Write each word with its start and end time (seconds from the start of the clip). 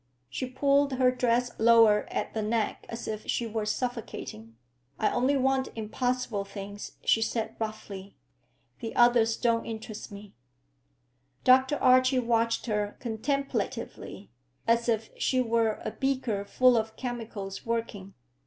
She 0.31 0.47
pulled 0.49 0.93
her 0.93 1.11
dress 1.11 1.51
lower 1.59 2.07
at 2.11 2.33
the 2.33 2.41
neck 2.41 2.87
as 2.89 3.07
if 3.07 3.27
she 3.27 3.45
were 3.45 3.67
suffocating. 3.67 4.55
"I 4.97 5.11
only 5.11 5.37
want 5.37 5.69
impossible 5.75 6.43
things," 6.43 6.93
she 7.05 7.21
said 7.21 7.55
roughly. 7.59 8.15
"The 8.79 8.95
others 8.95 9.37
don't 9.37 9.63
interest 9.67 10.11
me." 10.11 10.33
Dr. 11.43 11.75
Archie 11.77 12.17
watched 12.17 12.65
her 12.65 12.97
contemplatively, 12.99 14.31
as 14.67 14.89
if 14.89 15.11
she 15.19 15.39
were 15.39 15.79
a 15.85 15.91
beaker 15.91 16.45
full 16.45 16.77
of 16.77 16.95
chemicals 16.95 17.63
working. 17.63 18.15